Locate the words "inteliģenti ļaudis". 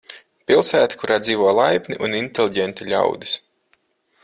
2.21-3.37